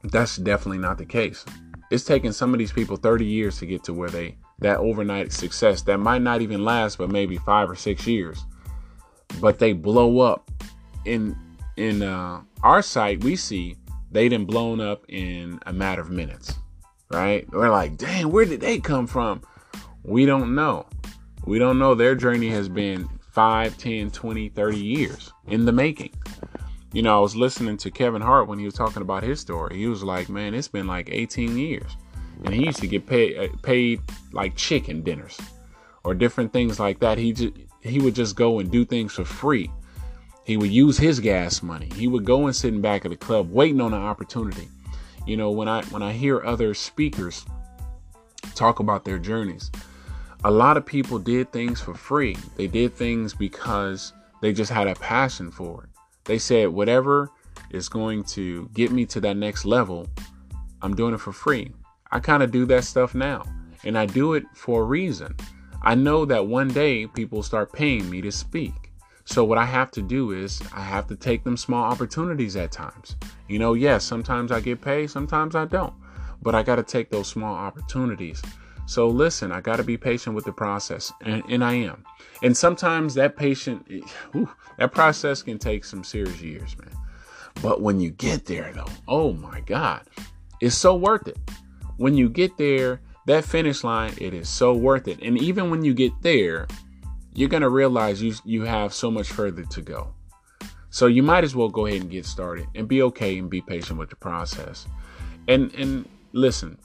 that's 0.04 0.38
definitely 0.38 0.78
not 0.78 0.98
the 0.98 1.06
case. 1.06 1.44
It's 1.92 2.06
taken 2.06 2.32
some 2.32 2.54
of 2.54 2.60
these 2.60 2.72
people 2.72 2.96
30 2.96 3.26
years 3.26 3.60
to 3.60 3.66
get 3.66 3.84
to 3.86 3.94
where 3.94 4.10
they 4.10 4.38
that 4.60 4.78
overnight 4.78 5.32
success 5.32 5.82
that 5.84 6.00
might 6.00 6.22
not 6.22 6.42
even 6.42 6.64
last 6.64 6.98
but 6.98 7.10
maybe 7.10 7.38
five 7.38 7.70
or 7.70 7.76
six 7.76 8.08
years. 8.08 8.46
But 9.40 9.60
they 9.60 9.74
blow 9.74 10.20
up 10.20 10.50
in 11.06 11.36
in 11.76 12.02
uh, 12.02 12.42
our 12.64 12.82
sight 12.82 13.24
we 13.24 13.36
see 13.36 13.76
they 14.12 14.30
done 14.30 14.46
blown 14.46 14.82
up 14.82 15.06
in 15.10 15.60
a 15.66 15.74
matter 15.74 16.02
of 16.02 16.10
minutes 16.10 16.56
right? 17.10 17.48
We're 17.52 17.70
like 17.70 17.98
dang 17.98 18.32
where 18.32 18.46
did 18.46 18.62
they 18.62 18.80
come 18.80 19.08
from? 19.08 19.42
We 20.04 20.26
don't 20.26 20.56
know. 20.56 20.88
We 21.46 21.60
don't 21.60 21.80
know. 21.80 21.96
Their 21.96 22.16
journey 22.16 22.50
has 22.50 22.68
been 22.68 23.08
5 23.32 23.78
10 23.78 24.12
20 24.12 24.50
30 24.50 24.78
years 24.78 25.32
in 25.48 25.66
the 25.66 25.72
making. 25.72 26.14
You 26.94 27.04
know 27.04 27.16
i 27.16 27.22
was 27.22 27.36
listening 27.36 27.78
to 27.78 27.92
kevin 27.92 28.22
hart 28.22 28.48
when 28.48 28.58
he 28.58 28.66
was 28.66 28.74
talking 28.74 29.04
about 29.04 29.22
his 29.22 29.40
story. 29.40 29.78
He 29.78 29.88
was 29.88 30.04
like 30.04 30.30
man 30.30 30.54
it's 30.54 30.68
been 30.68 30.88
like 30.88 31.10
18 31.12 31.58
years 31.58 31.96
and 32.44 32.54
he 32.54 32.66
used 32.66 32.80
to 32.80 32.88
get 32.88 33.06
paid 33.06 33.38
uh, 33.38 33.48
paid 33.62 34.02
like 34.32 34.56
chicken 34.56 35.02
dinners 35.02 35.40
or 36.04 36.14
different 36.14 36.54
things 36.54 36.80
like 36.80 37.00
that. 37.00 37.18
He 37.18 37.34
just, 37.34 37.54
he 37.82 38.00
would 38.00 38.16
just 38.16 38.36
go 38.36 38.60
and 38.60 38.72
do 38.72 38.86
things 38.86 39.14
for 39.14 39.26
free. 39.26 39.72
He 40.44 40.56
would 40.56 40.72
use 40.72 40.98
his 40.98 41.20
gas 41.20 41.62
money. 41.62 41.90
He 41.94 42.08
would 42.08 42.24
go 42.24 42.46
and 42.46 42.56
sit 42.56 42.74
in 42.74 42.82
back 42.82 43.04
of 43.04 43.12
the 43.12 43.18
club 43.18 43.52
waiting 43.52 43.82
on 43.82 43.94
an 43.94 44.02
opportunity. 44.02 44.70
You 45.26 45.36
know, 45.36 45.52
when 45.52 45.68
I 45.68 45.84
when 45.86 46.02
I 46.02 46.14
hear 46.14 46.44
other 46.46 46.74
speakers 46.74 47.46
talk 48.56 48.80
about 48.80 49.04
their 49.04 49.20
journeys, 49.20 49.72
a 50.44 50.52
lot 50.52 50.78
of 50.78 50.86
people 50.86 51.20
did 51.20 51.52
things 51.52 51.82
for 51.82 51.94
free. 51.94 52.38
They 52.56 52.68
did 52.68 52.96
things 52.96 53.34
because 53.34 54.14
they 54.42 54.54
just 54.54 54.72
had 54.72 54.88
a 54.88 54.96
passion 54.96 55.52
for 55.52 55.84
it. 55.84 55.90
They 56.24 56.38
said 56.38 56.70
whatever 56.70 57.30
is 57.72 57.90
going 57.90 58.24
to 58.24 58.70
get 58.74 58.92
me 58.92 59.06
to 59.08 59.20
that 59.22 59.36
next 59.36 59.66
level, 59.66 60.08
I'm 60.82 60.96
doing 60.96 61.14
it 61.14 61.20
for 61.20 61.34
free. 61.34 61.74
I 62.12 62.20
kind 62.20 62.44
of 62.44 62.52
do 62.52 62.66
that 62.68 62.84
stuff 62.84 63.16
now, 63.16 63.44
and 63.84 63.98
I 63.98 64.06
do 64.06 64.34
it 64.34 64.44
for 64.54 64.82
a 64.82 64.86
reason. 64.86 65.36
I 65.84 65.96
know 65.96 66.26
that 66.26 66.48
one 66.48 66.70
day 66.70 67.08
people 67.08 67.44
start 67.44 67.72
paying 67.74 68.10
me 68.10 68.22
to 68.22 68.32
speak. 68.32 68.92
So 69.26 69.44
what 69.44 69.58
I 69.58 69.66
have 69.66 69.92
to 69.92 70.02
do 70.02 70.32
is 70.32 70.62
I 70.74 70.82
have 70.82 71.08
to 71.08 71.16
take 71.16 71.44
them 71.44 71.58
small 71.58 71.84
opportunities 71.84 72.56
at 72.56 72.72
times. 72.72 73.18
You 73.48 73.60
know, 73.60 73.74
yes, 73.74 74.04
sometimes 74.04 74.52
I 74.52 74.62
get 74.62 74.82
paid, 74.82 75.10
sometimes 75.10 75.56
I 75.56 75.66
don't. 75.66 75.94
But 76.42 76.56
I 76.56 76.64
got 76.64 76.78
to 76.78 76.84
take 76.84 77.10
those 77.10 77.28
small 77.28 77.54
opportunities. 77.54 78.42
So 78.86 79.10
listen, 79.10 79.52
I 79.52 79.60
got 79.60 79.78
to 79.78 79.84
be 79.84 79.98
patient 79.98 80.34
with 80.34 80.46
the 80.46 80.54
process, 80.54 81.12
and, 81.22 81.44
and 81.50 81.62
I 81.62 81.74
am. 81.74 82.06
And 82.42 82.56
sometimes 82.56 83.14
that 83.16 83.36
patient, 83.36 83.86
whew, 84.32 84.50
that 84.78 84.94
process 84.94 85.44
can 85.44 85.60
take 85.60 85.84
some 85.84 86.06
serious 86.06 86.42
years, 86.42 86.78
man. 86.78 86.96
But 87.62 87.82
when 87.82 88.00
you 88.00 88.12
get 88.12 88.46
there, 88.46 88.72
though, 88.74 88.88
oh 89.08 89.34
my 89.34 89.60
God, 89.62 90.04
it's 90.62 90.76
so 90.76 90.96
worth 90.96 91.28
it. 91.28 91.38
When 91.98 92.16
you 92.16 92.30
get 92.30 92.58
there, 92.58 93.02
that 93.26 93.44
finish 93.44 93.84
line, 93.84 94.14
it 94.20 94.34
is 94.34 94.48
so 94.48 94.74
worth 94.74 95.08
it. 95.08 95.20
And 95.22 95.38
even 95.42 95.70
when 95.70 95.84
you 95.84 95.94
get 95.94 96.14
there, 96.22 96.68
you're 97.34 97.50
gonna 97.50 97.70
realize 97.70 98.22
you 98.22 98.34
you 98.46 98.64
have 98.64 98.94
so 98.94 99.12
much 99.12 99.30
further 99.30 99.64
to 99.64 99.82
go. 99.82 100.14
So 100.90 101.08
you 101.08 101.22
might 101.22 101.44
as 101.44 101.56
well 101.56 101.70
go 101.70 101.86
ahead 101.86 102.02
and 102.02 102.10
get 102.10 102.26
started 102.26 102.68
and 102.74 102.88
be 102.88 103.02
okay 103.04 103.38
and 103.38 103.50
be 103.50 103.62
patient 103.62 104.00
with 104.00 104.10
the 104.10 104.16
process. 104.16 104.88
And 105.48 105.74
and 105.76 106.08
listen, 106.34 106.80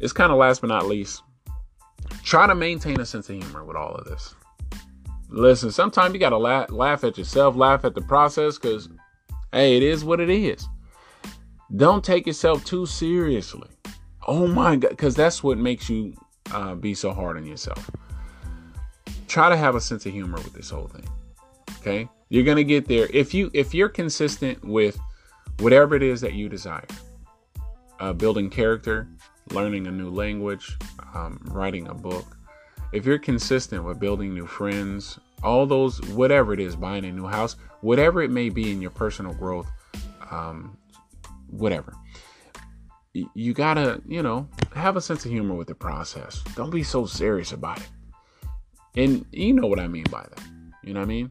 it's 0.00 0.12
kind 0.12 0.30
of 0.30 0.38
last 0.38 0.60
but 0.60 0.68
not 0.68 0.86
least, 0.86 1.22
try 2.22 2.46
to 2.46 2.54
maintain 2.54 3.00
a 3.00 3.06
sense 3.06 3.28
of 3.30 3.36
humor 3.36 3.64
with 3.64 3.76
all 3.76 3.94
of 3.94 4.04
this. 4.04 4.34
Listen, 5.28 5.70
sometimes 5.70 6.14
you 6.14 6.20
gotta 6.20 6.38
laugh, 6.38 6.70
laugh 6.70 7.02
at 7.02 7.18
yourself, 7.18 7.56
laugh 7.56 7.84
at 7.84 7.94
the 7.94 8.02
process, 8.02 8.58
because 8.58 8.88
hey, 9.52 9.76
it 9.76 9.82
is 9.82 10.04
what 10.04 10.20
it 10.20 10.30
is. 10.30 10.68
Don't 11.74 12.04
take 12.04 12.26
yourself 12.26 12.64
too 12.64 12.86
seriously. 12.86 13.68
Oh 14.26 14.46
my 14.46 14.76
God, 14.76 14.90
because 14.90 15.14
that's 15.14 15.42
what 15.42 15.58
makes 15.58 15.88
you 15.88 16.14
uh, 16.52 16.74
be 16.74 16.94
so 16.94 17.12
hard 17.12 17.36
on 17.36 17.46
yourself. 17.46 17.90
Try 19.28 19.48
to 19.48 19.56
have 19.56 19.74
a 19.74 19.80
sense 19.80 20.06
of 20.06 20.12
humor 20.12 20.36
with 20.38 20.52
this 20.52 20.70
whole 20.70 20.88
thing. 20.88 21.08
Okay, 21.80 22.08
you're 22.30 22.44
gonna 22.44 22.64
get 22.64 22.86
there 22.86 23.08
if 23.12 23.34
you 23.34 23.50
if 23.52 23.74
you're 23.74 23.88
consistent 23.88 24.64
with 24.64 24.98
whatever 25.58 25.94
it 25.94 26.02
is 26.02 26.20
that 26.20 26.34
you 26.34 26.48
desire. 26.48 26.86
Uh, 28.00 28.12
building 28.12 28.50
character, 28.50 29.08
learning 29.50 29.86
a 29.86 29.90
new 29.90 30.10
language, 30.10 30.76
um, 31.14 31.40
writing 31.44 31.86
a 31.88 31.94
book. 31.94 32.36
If 32.92 33.04
you're 33.04 33.18
consistent 33.18 33.84
with 33.84 33.98
building 33.98 34.34
new 34.34 34.46
friends, 34.46 35.18
all 35.42 35.66
those 35.66 36.00
whatever 36.08 36.52
it 36.52 36.60
is, 36.60 36.76
buying 36.76 37.04
a 37.04 37.12
new 37.12 37.26
house, 37.26 37.56
whatever 37.80 38.22
it 38.22 38.30
may 38.30 38.48
be 38.48 38.70
in 38.70 38.80
your 38.80 38.90
personal 38.90 39.32
growth, 39.34 39.70
um, 40.30 40.76
whatever 41.50 41.94
you 43.14 43.54
gotta, 43.54 44.02
you 44.06 44.22
know, 44.22 44.48
have 44.74 44.96
a 44.96 45.00
sense 45.00 45.24
of 45.24 45.30
humor 45.30 45.54
with 45.54 45.68
the 45.68 45.74
process. 45.74 46.42
Don't 46.56 46.70
be 46.70 46.82
so 46.82 47.06
serious 47.06 47.52
about 47.52 47.78
it. 47.78 47.88
And 48.96 49.24
you 49.32 49.54
know 49.54 49.66
what 49.66 49.80
I 49.80 49.86
mean 49.86 50.04
by 50.10 50.22
that. 50.22 50.42
You 50.82 50.94
know 50.94 51.00
what 51.00 51.06
I 51.06 51.08
mean? 51.08 51.30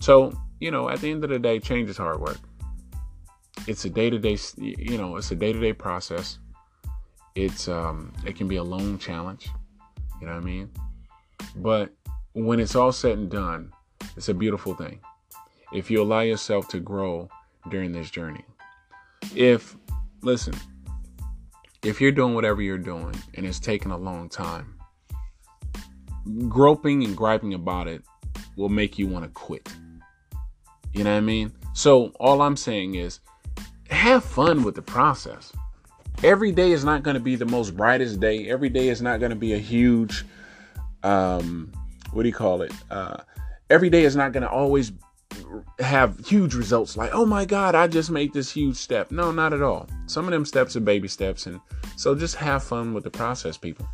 So, 0.00 0.32
you 0.60 0.70
know, 0.70 0.88
at 0.88 1.00
the 1.00 1.10
end 1.10 1.22
of 1.24 1.30
the 1.30 1.38
day, 1.38 1.58
change 1.58 1.88
is 1.88 1.96
hard 1.96 2.20
work. 2.20 2.38
It's 3.66 3.84
a 3.84 3.90
day 3.90 4.10
to 4.10 4.18
day, 4.18 4.38
you 4.56 4.98
know, 4.98 5.16
it's 5.16 5.30
a 5.30 5.36
day 5.36 5.52
to 5.52 5.60
day 5.60 5.72
process. 5.72 6.38
It's, 7.34 7.68
um, 7.68 8.12
it 8.26 8.36
can 8.36 8.48
be 8.48 8.56
a 8.56 8.64
long 8.64 8.98
challenge. 8.98 9.48
You 10.20 10.26
know 10.26 10.34
what 10.34 10.42
I 10.42 10.44
mean? 10.44 10.70
But 11.56 11.92
when 12.32 12.58
it's 12.58 12.74
all 12.74 12.92
said 12.92 13.18
and 13.18 13.30
done, 13.30 13.72
it's 14.16 14.28
a 14.28 14.34
beautiful 14.34 14.74
thing. 14.74 15.00
If 15.72 15.90
you 15.90 16.02
allow 16.02 16.20
yourself 16.20 16.68
to 16.68 16.80
grow 16.80 17.28
during 17.70 17.92
this 17.92 18.10
journey. 18.10 18.44
If, 19.34 19.76
listen, 20.22 20.54
if 21.84 22.00
you're 22.00 22.12
doing 22.12 22.34
whatever 22.34 22.62
you're 22.62 22.78
doing 22.78 23.14
and 23.34 23.44
it's 23.44 23.58
taking 23.58 23.90
a 23.90 23.96
long 23.96 24.28
time, 24.28 24.78
groping 26.48 27.02
and 27.04 27.16
griping 27.16 27.54
about 27.54 27.88
it 27.88 28.02
will 28.56 28.68
make 28.68 28.98
you 28.98 29.06
want 29.06 29.24
to 29.24 29.30
quit. 29.30 29.68
You 30.92 31.04
know 31.04 31.10
what 31.10 31.18
I 31.18 31.20
mean? 31.20 31.52
So 31.72 32.12
all 32.20 32.42
I'm 32.42 32.56
saying 32.56 32.94
is 32.94 33.20
have 33.88 34.24
fun 34.24 34.62
with 34.62 34.74
the 34.74 34.82
process. 34.82 35.52
Every 36.22 36.52
day 36.52 36.70
is 36.70 36.84
not 36.84 37.02
going 37.02 37.14
to 37.14 37.20
be 37.20 37.34
the 37.34 37.46
most 37.46 37.76
brightest 37.76 38.20
day. 38.20 38.48
Every 38.48 38.68
day 38.68 38.88
is 38.88 39.02
not 39.02 39.18
going 39.18 39.30
to 39.30 39.36
be 39.36 39.54
a 39.54 39.58
huge 39.58 40.24
um 41.02 41.72
what 42.12 42.22
do 42.22 42.28
you 42.28 42.34
call 42.34 42.62
it? 42.62 42.72
Uh 42.90 43.16
every 43.70 43.90
day 43.90 44.04
is 44.04 44.14
not 44.14 44.32
going 44.32 44.42
to 44.42 44.50
always 44.50 44.92
have 45.78 46.18
huge 46.26 46.54
results 46.54 46.96
like, 46.96 47.10
oh 47.12 47.26
my 47.26 47.44
God, 47.44 47.74
I 47.74 47.86
just 47.86 48.10
made 48.10 48.32
this 48.32 48.50
huge 48.52 48.76
step. 48.76 49.10
No, 49.10 49.32
not 49.32 49.52
at 49.52 49.62
all. 49.62 49.88
Some 50.06 50.24
of 50.24 50.30
them 50.30 50.44
steps 50.44 50.76
are 50.76 50.80
baby 50.80 51.08
steps. 51.08 51.46
And 51.46 51.60
so 51.96 52.14
just 52.14 52.36
have 52.36 52.62
fun 52.62 52.94
with 52.94 53.04
the 53.04 53.10
process, 53.10 53.56
people. 53.56 53.86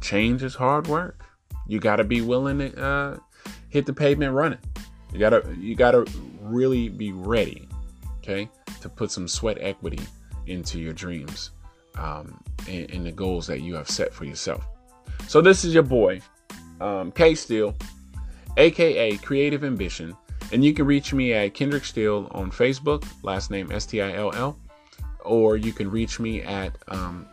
Change 0.00 0.42
is 0.42 0.54
hard 0.54 0.86
work. 0.86 1.24
You 1.66 1.78
got 1.78 1.96
to 1.96 2.04
be 2.04 2.20
willing 2.20 2.58
to 2.58 2.82
uh, 2.82 3.18
hit 3.68 3.86
the 3.86 3.92
pavement 3.92 4.34
running. 4.34 4.58
You 5.12 5.18
gotta 5.18 5.54
you 5.58 5.74
gotta 5.74 6.06
really 6.40 6.88
be 6.88 7.12
ready, 7.12 7.68
okay, 8.18 8.48
to 8.80 8.88
put 8.88 9.10
some 9.10 9.28
sweat 9.28 9.58
equity 9.60 10.00
into 10.46 10.78
your 10.80 10.94
dreams 10.94 11.50
um, 11.96 12.42
and, 12.66 12.90
and 12.90 13.06
the 13.06 13.12
goals 13.12 13.46
that 13.46 13.60
you 13.60 13.74
have 13.74 13.90
set 13.90 14.12
for 14.12 14.24
yourself. 14.24 14.64
So 15.28 15.40
this 15.40 15.64
is 15.64 15.74
your 15.74 15.82
boy, 15.82 16.20
um, 16.80 17.12
K 17.12 17.34
Steele, 17.34 17.74
aka 18.56 19.16
Creative 19.18 19.64
Ambition. 19.64 20.16
And 20.52 20.62
you 20.62 20.74
can 20.74 20.84
reach 20.84 21.14
me 21.14 21.32
at 21.32 21.54
Kendrick 21.54 21.84
Steele 21.84 22.28
on 22.32 22.50
Facebook, 22.50 23.04
last 23.22 23.50
name 23.50 23.72
S 23.72 23.86
T 23.86 24.02
I 24.02 24.12
L 24.12 24.32
L, 24.34 24.58
or 25.24 25.56
you 25.56 25.72
can 25.72 25.90
reach 25.90 26.20
me 26.20 26.42
at 26.42 26.76
um, 26.88 27.26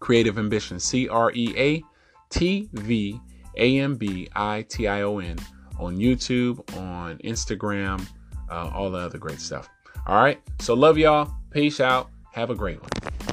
Creative 0.00 0.38
Ambition, 0.38 0.78
C 0.78 1.08
R 1.08 1.32
E 1.32 1.54
A 1.56 1.82
T 2.28 2.68
V 2.74 3.18
A 3.56 3.78
M 3.80 3.96
B 3.96 4.28
I 4.36 4.62
T 4.68 4.86
I 4.86 5.00
O 5.02 5.18
N, 5.20 5.38
on 5.78 5.96
YouTube, 5.96 6.58
on 6.76 7.16
Instagram, 7.18 8.06
uh, 8.50 8.70
all 8.74 8.90
the 8.90 8.98
other 8.98 9.18
great 9.18 9.40
stuff. 9.40 9.70
All 10.06 10.22
right. 10.22 10.38
So 10.60 10.74
love 10.74 10.98
y'all. 10.98 11.32
Peace 11.50 11.80
out. 11.80 12.10
Have 12.32 12.50
a 12.50 12.54
great 12.54 12.80
one. 12.80 13.23